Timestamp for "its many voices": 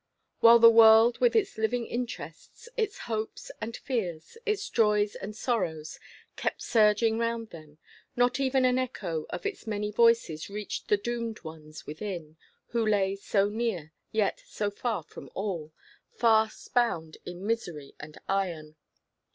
9.45-10.49